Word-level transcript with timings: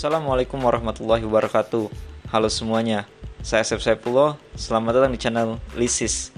Assalamualaikum 0.00 0.56
warahmatullahi 0.64 1.20
wabarakatuh. 1.28 1.92
Halo 2.32 2.48
semuanya, 2.48 3.04
saya 3.44 3.60
Asep 3.60 3.84
Saipullah 3.84 4.40
Selamat 4.56 4.96
datang 4.96 5.12
di 5.12 5.20
channel 5.20 5.60
Lisis. 5.76 6.32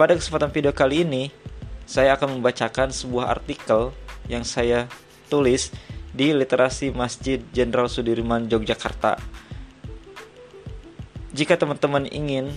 Pada 0.00 0.16
kesempatan 0.16 0.48
video 0.48 0.72
kali 0.72 1.04
ini 1.04 1.28
Saya 1.84 2.16
akan 2.16 2.40
membacakan 2.40 2.88
sebuah 2.96 3.28
artikel 3.28 3.92
Yang 4.32 4.44
saya 4.48 4.78
tulis 5.28 5.76
di 6.16 6.32
Literasi 6.32 6.88
Masjid 6.96 7.44
Jenderal 7.52 7.92
Sudirman, 7.92 8.48
Yogyakarta. 8.48 9.20
Jika 11.36 11.60
teman-teman 11.60 12.08
ingin 12.08 12.48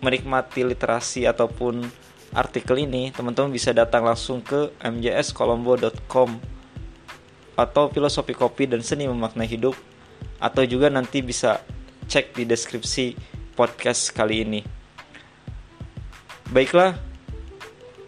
menikmati 0.00 0.64
literasi 0.64 1.28
ataupun 1.28 1.84
artikel 2.32 2.88
ini, 2.88 3.12
teman-teman 3.12 3.52
bisa 3.52 3.76
datang 3.76 4.08
langsung 4.08 4.40
ke 4.40 4.72
mjskolombo.com 4.80 6.55
atau 7.56 7.88
filosofi 7.88 8.36
kopi 8.36 8.68
dan 8.68 8.84
seni 8.84 9.08
memaknai 9.08 9.48
hidup 9.48 9.74
atau 10.36 10.62
juga 10.68 10.92
nanti 10.92 11.24
bisa 11.24 11.64
cek 12.06 12.36
di 12.36 12.44
deskripsi 12.44 13.16
podcast 13.56 14.12
kali 14.12 14.44
ini. 14.44 14.60
Baiklah, 16.46 16.94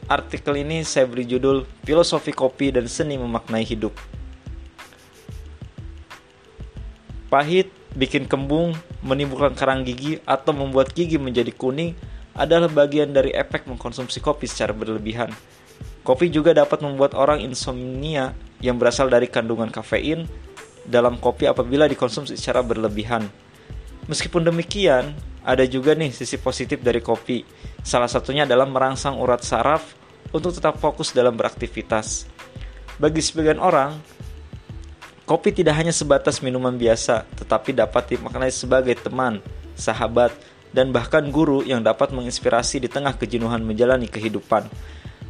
artikel 0.07 0.62
ini 0.62 0.87
saya 0.87 1.11
beri 1.11 1.27
judul 1.27 1.66
Filosofi 1.83 2.30
Kopi 2.30 2.71
dan 2.71 2.87
Seni 2.87 3.19
Memaknai 3.19 3.66
Hidup. 3.66 3.98
Pahit, 7.27 7.69
bikin 7.99 8.30
kembung, 8.30 8.79
menimbulkan 9.02 9.59
karang 9.59 9.83
gigi 9.83 10.23
atau 10.23 10.55
membuat 10.55 10.95
gigi 10.95 11.19
menjadi 11.19 11.51
kuning 11.51 11.99
adalah 12.38 12.71
bagian 12.71 13.10
dari 13.10 13.35
efek 13.35 13.66
mengkonsumsi 13.66 14.23
kopi 14.23 14.46
secara 14.46 14.71
berlebihan. 14.71 15.35
Kopi 16.07 16.30
juga 16.30 16.55
dapat 16.55 16.80
membuat 16.80 17.19
orang 17.19 17.43
insomnia 17.43 18.33
yang 18.64 18.76
berasal 18.76 19.06
dari 19.06 19.30
kandungan 19.30 19.70
kafein 19.70 20.26
dalam 20.88 21.20
kopi 21.20 21.46
apabila 21.46 21.84
dikonsumsi 21.84 22.34
secara 22.34 22.65
berlebihan. 22.65 23.28
Meskipun 24.09 24.48
demikian, 24.48 25.12
ada 25.45 25.65
juga 25.68 25.92
nih 25.92 26.12
sisi 26.12 26.40
positif 26.40 26.80
dari 26.80 27.04
kopi. 27.04 27.45
Salah 27.84 28.09
satunya 28.09 28.48
adalah 28.48 28.65
merangsang 28.65 29.20
urat 29.20 29.45
saraf 29.45 29.95
untuk 30.32 30.56
tetap 30.56 30.80
fokus 30.80 31.12
dalam 31.12 31.37
beraktivitas. 31.37 32.24
Bagi 32.96 33.23
sebagian 33.23 33.60
orang, 33.62 33.95
kopi 35.28 35.52
tidak 35.52 35.76
hanya 35.76 35.93
sebatas 35.93 36.40
minuman 36.40 36.74
biasa, 36.74 37.28
tetapi 37.37 37.76
dapat 37.76 38.16
dimaknai 38.16 38.50
sebagai 38.50 38.96
teman, 38.98 39.45
sahabat, 39.76 40.32
dan 40.72 40.93
bahkan 40.93 41.24
guru 41.28 41.65
yang 41.65 41.80
dapat 41.80 42.12
menginspirasi 42.12 42.80
di 42.82 42.88
tengah 42.90 43.16
kejenuhan 43.16 43.62
menjalani 43.65 44.09
kehidupan. 44.09 44.68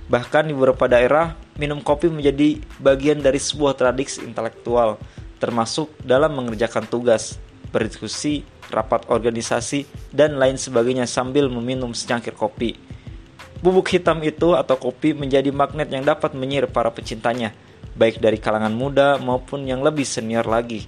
Bahkan 0.08 0.42
di 0.48 0.52
beberapa 0.56 0.88
daerah, 0.88 1.36
minum 1.58 1.82
kopi 1.82 2.06
menjadi 2.06 2.62
bagian 2.78 3.18
dari 3.18 3.42
sebuah 3.42 3.74
tradisi 3.74 4.22
intelektual, 4.22 4.96
termasuk 5.42 5.90
dalam 6.06 6.38
mengerjakan 6.38 6.86
tugas, 6.86 7.36
berdiskusi, 7.74 8.46
rapat 8.70 9.04
organisasi, 9.10 9.84
dan 10.14 10.38
lain 10.38 10.56
sebagainya 10.56 11.04
sambil 11.04 11.50
meminum 11.50 11.90
secangkir 11.92 12.32
kopi. 12.32 12.78
Bubuk 13.58 13.90
hitam 13.90 14.22
itu 14.22 14.54
atau 14.54 14.78
kopi 14.78 15.18
menjadi 15.18 15.50
magnet 15.50 15.90
yang 15.90 16.06
dapat 16.06 16.30
menyihir 16.30 16.70
para 16.70 16.94
pecintanya, 16.94 17.50
baik 17.98 18.22
dari 18.22 18.38
kalangan 18.38 18.70
muda 18.70 19.18
maupun 19.18 19.66
yang 19.66 19.82
lebih 19.82 20.06
senior 20.06 20.46
lagi. 20.46 20.86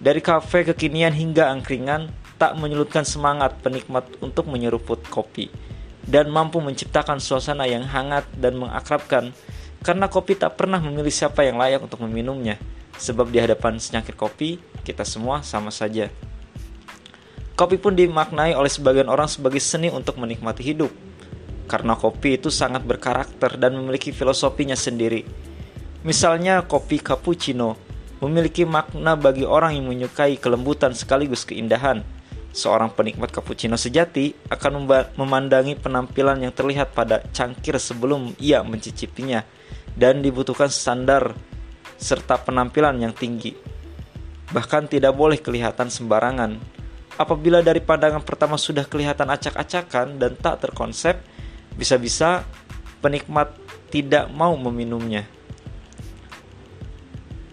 Dari 0.00 0.24
kafe 0.24 0.64
kekinian 0.72 1.12
hingga 1.12 1.52
angkringan, 1.52 2.08
tak 2.40 2.56
menyulutkan 2.56 3.04
semangat 3.04 3.60
penikmat 3.60 4.08
untuk 4.24 4.48
menyeruput 4.48 5.04
kopi 5.10 5.50
dan 6.08 6.32
mampu 6.32 6.62
menciptakan 6.64 7.20
suasana 7.20 7.68
yang 7.68 7.84
hangat 7.84 8.24
dan 8.38 8.56
mengakrabkan 8.56 9.36
karena 9.82 10.10
kopi 10.10 10.34
tak 10.34 10.58
pernah 10.58 10.82
memilih 10.82 11.12
siapa 11.12 11.46
yang 11.46 11.58
layak 11.58 11.84
untuk 11.84 12.02
meminumnya 12.02 12.58
sebab 12.98 13.30
di 13.30 13.38
hadapan 13.38 13.78
senyakit 13.78 14.18
kopi 14.18 14.58
kita 14.82 15.06
semua 15.06 15.46
sama 15.46 15.70
saja. 15.70 16.10
Kopi 17.58 17.74
pun 17.78 17.94
dimaknai 17.94 18.54
oleh 18.54 18.70
sebagian 18.70 19.10
orang 19.10 19.26
sebagai 19.26 19.58
seni 19.58 19.90
untuk 19.90 20.18
menikmati 20.18 20.62
hidup 20.62 20.90
karena 21.68 21.94
kopi 21.94 22.40
itu 22.40 22.48
sangat 22.48 22.82
berkarakter 22.82 23.60
dan 23.60 23.76
memiliki 23.76 24.10
filosofinya 24.10 24.78
sendiri. 24.78 25.26
Misalnya 26.06 26.62
kopi 26.64 27.02
cappuccino 27.02 27.74
memiliki 28.22 28.66
makna 28.66 29.14
bagi 29.14 29.46
orang 29.46 29.78
yang 29.78 29.86
menyukai 29.90 30.38
kelembutan 30.38 30.94
sekaligus 30.94 31.46
keindahan 31.46 32.02
Seorang 32.58 32.90
penikmat 32.90 33.30
cappuccino 33.30 33.78
sejati 33.78 34.34
akan 34.50 34.90
memandangi 35.14 35.78
penampilan 35.78 36.42
yang 36.42 36.50
terlihat 36.50 36.90
pada 36.90 37.22
cangkir 37.30 37.78
sebelum 37.78 38.34
ia 38.42 38.66
mencicipinya 38.66 39.46
dan 39.94 40.26
dibutuhkan 40.26 40.66
standar 40.66 41.38
serta 41.94 42.42
penampilan 42.42 42.98
yang 42.98 43.14
tinggi. 43.14 43.54
Bahkan 44.50 44.90
tidak 44.90 45.14
boleh 45.14 45.38
kelihatan 45.38 45.86
sembarangan. 45.86 46.58
Apabila 47.14 47.62
dari 47.62 47.78
pandangan 47.78 48.26
pertama 48.26 48.58
sudah 48.58 48.82
kelihatan 48.90 49.30
acak-acakan 49.30 50.18
dan 50.18 50.34
tak 50.34 50.58
terkonsep, 50.58 51.14
bisa-bisa 51.78 52.42
penikmat 52.98 53.54
tidak 53.86 54.34
mau 54.34 54.58
meminumnya. 54.58 55.30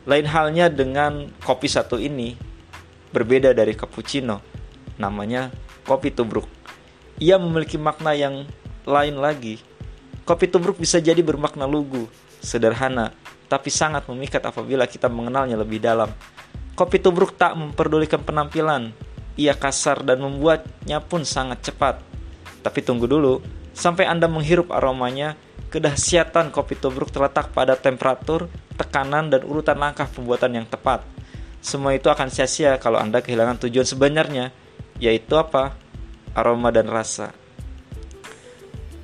Lain 0.09 0.25
halnya 0.25 0.65
dengan 0.65 1.29
kopi 1.45 1.69
satu 1.69 2.01
ini, 2.01 2.33
berbeda 3.13 3.53
dari 3.53 3.77
cappuccino 3.77 4.54
namanya 4.95 5.51
kopi 5.88 6.11
tubruk. 6.11 6.47
Ia 7.22 7.39
memiliki 7.39 7.79
makna 7.79 8.11
yang 8.11 8.44
lain 8.83 9.16
lagi. 9.19 9.61
Kopi 10.25 10.50
tubruk 10.50 10.81
bisa 10.81 10.97
jadi 10.97 11.22
bermakna 11.22 11.69
lugu, 11.69 12.09
sederhana, 12.41 13.13
tapi 13.45 13.69
sangat 13.69 14.09
memikat 14.09 14.41
apabila 14.41 14.89
kita 14.89 15.06
mengenalnya 15.06 15.56
lebih 15.56 15.78
dalam. 15.78 16.09
Kopi 16.75 17.00
tubruk 17.00 17.38
tak 17.39 17.56
memperdulikan 17.56 18.19
penampilan, 18.19 18.91
ia 19.39 19.56
kasar 19.56 20.03
dan 20.03 20.19
membuatnya 20.19 21.00
pun 21.00 21.23
sangat 21.23 21.72
cepat. 21.72 22.01
Tapi 22.66 22.79
tunggu 22.81 23.06
dulu, 23.06 23.39
sampai 23.72 24.09
Anda 24.09 24.25
menghirup 24.25 24.73
aromanya, 24.73 25.38
kedahsyatan 25.69 26.50
kopi 26.50 26.75
tubruk 26.75 27.13
terletak 27.13 27.53
pada 27.53 27.77
temperatur, 27.77 28.50
tekanan, 28.75 29.29
dan 29.29 29.45
urutan 29.45 29.77
langkah 29.77 30.09
pembuatan 30.09 30.51
yang 30.63 30.67
tepat. 30.67 31.06
Semua 31.62 31.94
itu 31.94 32.09
akan 32.09 32.27
sia-sia 32.33 32.75
kalau 32.81 32.97
Anda 32.97 33.22
kehilangan 33.22 33.62
tujuan 33.67 33.85
sebenarnya, 33.85 34.51
yaitu 35.00 35.35
apa? 35.35 35.75
Aroma 36.35 36.72
dan 36.72 36.91
rasa. 36.91 37.31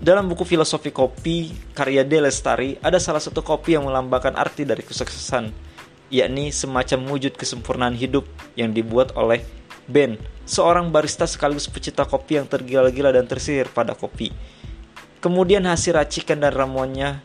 Dalam 0.02 0.26
buku 0.26 0.44
Filosofi 0.44 0.90
Kopi 0.90 1.54
karya 1.78 2.02
De 2.02 2.18
Lestari, 2.18 2.74
ada 2.82 2.98
salah 2.98 3.22
satu 3.22 3.46
kopi 3.46 3.78
yang 3.78 3.86
melambangkan 3.86 4.34
arti 4.34 4.66
dari 4.66 4.82
kesuksesan, 4.82 5.54
yakni 6.10 6.50
semacam 6.50 7.06
wujud 7.06 7.38
kesempurnaan 7.38 7.94
hidup 7.94 8.26
yang 8.58 8.74
dibuat 8.74 9.14
oleh 9.14 9.46
Ben, 9.86 10.18
seorang 10.50 10.90
barista 10.90 11.30
sekaligus 11.30 11.70
pecinta 11.70 12.02
kopi 12.08 12.42
yang 12.42 12.50
tergila-gila 12.50 13.14
dan 13.14 13.30
tersihir 13.30 13.70
pada 13.70 13.94
kopi. 13.94 14.34
Kemudian 15.22 15.70
hasil 15.70 15.94
racikan 15.94 16.42
dan 16.42 16.50
ramuannya 16.58 17.22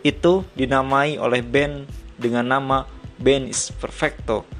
itu 0.00 0.40
dinamai 0.56 1.20
oleh 1.20 1.44
Ben 1.44 1.84
dengan 2.16 2.48
nama 2.48 2.88
Ben 3.20 3.44
is 3.44 3.68
Perfecto 3.76 4.59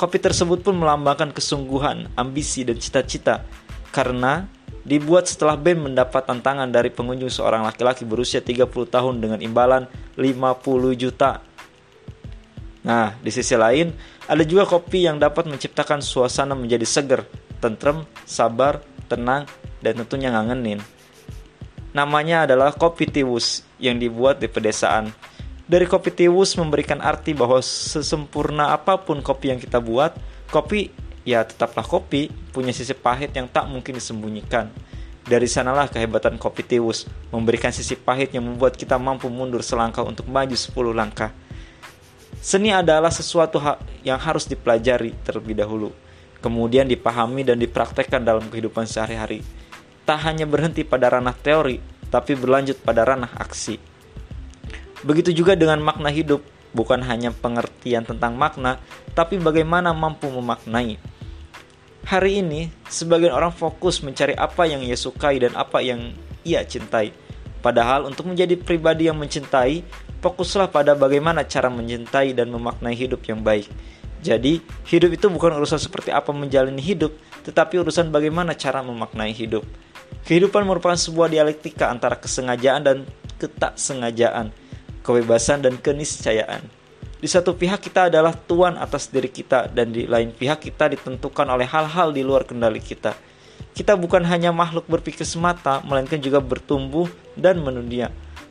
Kopi 0.00 0.16
tersebut 0.16 0.64
pun 0.64 0.80
melambangkan 0.80 1.28
kesungguhan, 1.28 2.08
ambisi, 2.16 2.64
dan 2.64 2.80
cita-cita 2.80 3.44
karena 3.92 4.48
dibuat 4.80 5.28
setelah 5.28 5.60
Ben 5.60 5.76
mendapat 5.76 6.24
tantangan 6.24 6.72
dari 6.72 6.88
pengunjung 6.88 7.28
seorang 7.28 7.68
laki-laki 7.68 8.08
berusia 8.08 8.40
30 8.40 8.64
tahun 8.88 9.20
dengan 9.20 9.44
imbalan 9.44 9.84
50 10.16 10.96
juta. 10.96 11.44
Nah, 12.80 13.12
di 13.20 13.28
sisi 13.28 13.52
lain, 13.60 13.92
ada 14.24 14.40
juga 14.40 14.64
kopi 14.64 15.04
yang 15.04 15.20
dapat 15.20 15.44
menciptakan 15.44 16.00
suasana 16.00 16.56
menjadi 16.56 16.88
seger, 16.88 17.28
tentrem, 17.60 18.08
sabar, 18.24 18.80
tenang, 19.04 19.44
dan 19.84 20.00
tentunya 20.00 20.32
ngangenin. 20.32 20.80
Namanya 21.92 22.48
adalah 22.48 22.72
kopi 22.72 23.04
tiwus 23.04 23.68
yang 23.76 24.00
dibuat 24.00 24.40
di 24.40 24.48
pedesaan 24.48 25.12
dari 25.70 25.86
kopi 25.86 26.10
tiwus 26.10 26.58
memberikan 26.58 26.98
arti 26.98 27.30
bahwa 27.30 27.62
sesempurna 27.62 28.74
apa 28.74 28.98
pun 28.98 29.22
kopi 29.22 29.54
yang 29.54 29.62
kita 29.62 29.78
buat, 29.78 30.18
kopi 30.50 30.90
ya 31.22 31.46
tetaplah 31.46 31.86
kopi, 31.86 32.26
punya 32.50 32.74
sisi 32.74 32.90
pahit 32.90 33.30
yang 33.38 33.46
tak 33.46 33.70
mungkin 33.70 33.94
disembunyikan. 33.94 34.66
Dari 35.22 35.46
sanalah 35.46 35.86
kehebatan 35.86 36.42
kopi 36.42 36.66
tiwus, 36.66 37.06
memberikan 37.30 37.70
sisi 37.70 37.94
pahit 37.94 38.34
yang 38.34 38.50
membuat 38.50 38.74
kita 38.74 38.98
mampu 38.98 39.30
mundur 39.30 39.62
selangkah 39.62 40.02
untuk 40.02 40.26
maju 40.26 40.58
10 40.58 40.74
langkah. 40.90 41.30
Seni 42.42 42.74
adalah 42.74 43.14
sesuatu 43.14 43.62
yang 44.02 44.18
harus 44.18 44.50
dipelajari 44.50 45.14
terlebih 45.22 45.54
dahulu, 45.54 45.94
kemudian 46.42 46.90
dipahami 46.90 47.46
dan 47.46 47.62
dipraktekkan 47.62 48.26
dalam 48.26 48.50
kehidupan 48.50 48.90
sehari-hari. 48.90 49.46
Tak 50.02 50.18
hanya 50.26 50.50
berhenti 50.50 50.82
pada 50.82 51.14
ranah 51.14 51.36
teori, 51.38 51.78
tapi 52.10 52.34
berlanjut 52.34 52.82
pada 52.82 53.06
ranah 53.06 53.30
aksi. 53.38 53.89
Begitu 55.00 55.32
juga 55.32 55.56
dengan 55.56 55.80
makna 55.80 56.12
hidup, 56.12 56.44
bukan 56.76 57.00
hanya 57.04 57.32
pengertian 57.32 58.04
tentang 58.04 58.36
makna, 58.36 58.76
tapi 59.16 59.40
bagaimana 59.40 59.96
mampu 59.96 60.28
memaknai. 60.28 61.00
Hari 62.04 62.44
ini, 62.44 62.72
sebagian 62.88 63.32
orang 63.32 63.52
fokus 63.52 64.00
mencari 64.04 64.32
apa 64.36 64.64
yang 64.68 64.80
ia 64.84 64.96
sukai 64.96 65.40
dan 65.40 65.56
apa 65.56 65.80
yang 65.84 66.12
ia 66.44 66.64
cintai. 66.64 67.12
Padahal 67.60 68.08
untuk 68.08 68.28
menjadi 68.28 68.56
pribadi 68.56 69.08
yang 69.08 69.20
mencintai, 69.20 69.84
fokuslah 70.24 70.72
pada 70.72 70.96
bagaimana 70.96 71.44
cara 71.44 71.68
mencintai 71.68 72.32
dan 72.32 72.48
memaknai 72.48 72.96
hidup 72.96 73.20
yang 73.28 73.44
baik. 73.44 73.68
Jadi, 74.20 74.60
hidup 74.84 75.16
itu 75.16 75.26
bukan 75.32 75.56
urusan 75.56 75.80
seperti 75.80 76.12
apa 76.12 76.28
menjalani 76.32 76.80
hidup, 76.80 77.16
tetapi 77.44 77.80
urusan 77.80 78.12
bagaimana 78.12 78.52
cara 78.52 78.84
memaknai 78.84 79.32
hidup. 79.32 79.64
Kehidupan 80.28 80.68
merupakan 80.68 80.96
sebuah 80.96 81.32
dialektika 81.32 81.88
antara 81.88 82.20
kesengajaan 82.20 82.82
dan 82.84 82.96
ketaksengajaan, 83.40 84.52
kebebasan 85.10 85.66
dan 85.66 85.74
keniscayaan. 85.74 86.62
Di 87.18 87.26
satu 87.26 87.58
pihak 87.58 87.82
kita 87.82 88.06
adalah 88.06 88.32
tuan 88.32 88.78
atas 88.78 89.10
diri 89.10 89.28
kita 89.28 89.66
dan 89.68 89.90
di 89.90 90.06
lain 90.06 90.30
pihak 90.30 90.62
kita 90.62 90.94
ditentukan 90.94 91.50
oleh 91.50 91.66
hal-hal 91.66 92.14
di 92.14 92.22
luar 92.22 92.46
kendali 92.46 92.78
kita. 92.78 93.12
Kita 93.74 93.98
bukan 93.98 94.22
hanya 94.24 94.54
makhluk 94.54 94.86
berpikir 94.88 95.26
semata, 95.26 95.82
melainkan 95.84 96.22
juga 96.22 96.38
bertumbuh 96.38 97.10
dan 97.36 97.60
mendunia 97.60 98.08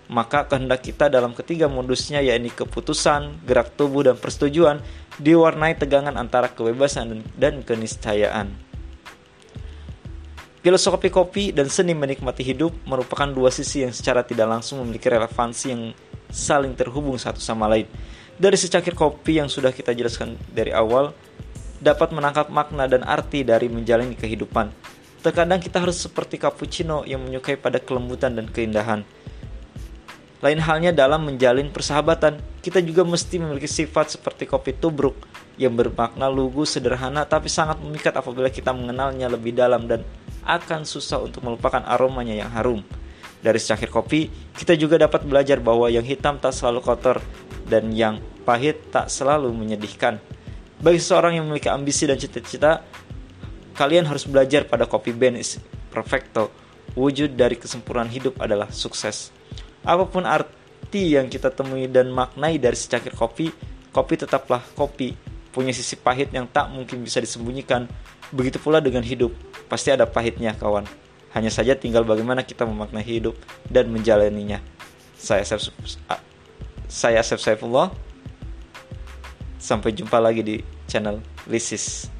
maka 0.09 0.49
kehendak 0.49 0.81
kita 0.81 1.05
dalam 1.05 1.37
ketiga 1.37 1.69
modusnya 1.69 2.19
yakni 2.25 2.49
keputusan, 2.49 3.45
gerak 3.45 3.77
tubuh, 3.77 4.09
dan 4.09 4.17
persetujuan 4.17 4.81
diwarnai 5.21 5.77
tegangan 5.77 6.17
antara 6.17 6.49
kebebasan 6.49 7.21
dan 7.37 7.61
keniscayaan. 7.61 8.49
Filosofi 10.59 11.07
kopi 11.07 11.55
dan 11.55 11.71
seni 11.71 11.95
menikmati 11.95 12.43
hidup 12.43 12.75
merupakan 12.83 13.29
dua 13.31 13.47
sisi 13.47 13.85
yang 13.85 13.95
secara 13.95 14.25
tidak 14.27 14.49
langsung 14.49 14.83
memiliki 14.83 15.07
relevansi 15.07 15.65
yang 15.71 15.95
saling 16.29 16.77
terhubung 16.77 17.17
satu 17.17 17.41
sama 17.41 17.67
lain. 17.67 17.89
Dari 18.39 18.55
secangkir 18.55 18.95
kopi 18.95 19.43
yang 19.43 19.51
sudah 19.51 19.75
kita 19.75 19.91
jelaskan 19.91 20.39
dari 20.53 20.71
awal, 20.71 21.11
dapat 21.83 22.15
menangkap 22.15 22.47
makna 22.47 22.87
dan 22.87 23.03
arti 23.03 23.43
dari 23.43 23.67
menjalani 23.67 24.15
kehidupan. 24.15 24.71
Terkadang 25.19 25.59
kita 25.59 25.83
harus 25.83 25.99
seperti 25.99 26.39
cappuccino 26.39 27.03
yang 27.03 27.19
menyukai 27.19 27.59
pada 27.59 27.83
kelembutan 27.83 28.39
dan 28.39 28.47
keindahan 28.47 29.03
lain 30.39 30.59
halnya 30.63 30.95
dalam 30.95 31.27
menjalin 31.27 31.67
persahabatan, 31.67 32.39
kita 32.63 32.79
juga 32.79 33.03
mesti 33.03 33.43
memiliki 33.43 33.67
sifat 33.67 34.15
seperti 34.15 34.47
kopi 34.47 34.71
tubruk 34.71 35.19
yang 35.59 35.75
bermakna 35.75 36.31
lugu 36.31 36.63
sederhana 36.63 37.27
tapi 37.27 37.51
sangat 37.51 37.75
memikat 37.83 38.15
apabila 38.15 38.47
kita 38.47 38.71
mengenalnya 38.71 39.27
lebih 39.27 39.51
dalam 39.51 39.83
dan 39.83 40.07
akan 40.47 40.87
susah 40.87 41.19
untuk 41.19 41.43
melupakan 41.43 41.83
aromanya 41.83 42.39
yang 42.39 42.47
harum. 42.55 42.79
Dari 43.39 43.55
secangkir 43.55 43.87
kopi, 43.87 44.27
kita 44.51 44.75
juga 44.75 44.99
dapat 44.99 45.23
belajar 45.23 45.63
bahwa 45.63 45.87
yang 45.87 46.03
hitam 46.03 46.35
tak 46.43 46.51
selalu 46.51 46.83
kotor 46.83 47.23
dan 47.71 47.87
yang 47.95 48.19
pahit 48.43 48.91
tak 48.91 49.07
selalu 49.07 49.55
menyedihkan. 49.55 50.19
Bagi 50.79 50.99
seseorang 50.99 51.39
yang 51.39 51.47
memiliki 51.47 51.71
ambisi 51.71 52.03
dan 52.03 52.19
cita-cita, 52.19 52.83
kalian 53.79 54.03
harus 54.07 54.27
belajar 54.27 54.67
pada 54.67 54.83
kopi 54.83 55.15
Benis 55.15 55.59
Perfecto. 55.87 56.51
Wujud 56.99 57.39
dari 57.39 57.55
kesempurnaan 57.55 58.11
hidup 58.11 58.43
adalah 58.43 58.67
sukses. 58.75 59.31
Apa 59.87 60.03
pun 60.03 60.27
arti 60.27 61.15
yang 61.15 61.31
kita 61.31 61.47
temui 61.53 61.87
dan 61.87 62.11
maknai 62.11 62.59
dari 62.59 62.75
secangkir 62.75 63.15
kopi, 63.15 63.47
kopi 63.95 64.19
tetaplah 64.19 64.59
kopi, 64.75 65.15
punya 65.55 65.71
sisi 65.71 65.95
pahit 65.95 66.35
yang 66.35 66.47
tak 66.51 66.67
mungkin 66.67 67.03
bisa 67.07 67.23
disembunyikan. 67.23 67.87
Begitu 68.35 68.59
pula 68.59 68.83
dengan 68.83 69.01
hidup, 69.01 69.31
pasti 69.71 69.95
ada 69.95 70.03
pahitnya 70.03 70.51
kawan. 70.59 70.83
Hanya 71.37 71.53
saja 71.53 71.77
tinggal 71.77 72.01
bagaimana 72.05 72.41
kita 72.41 72.65
memaknai 72.65 73.05
hidup 73.05 73.37
dan 73.69 73.93
menjalaninya. 73.93 74.61
Saya 75.19 75.45
Asep, 75.45 75.61
saya 76.89 77.21
Asep 77.21 77.37
Saifullah. 77.37 77.93
Sampai 79.59 79.91
jumpa 79.91 80.17
lagi 80.17 80.41
di 80.41 80.55
channel 80.89 81.21
Lisis. 81.45 82.18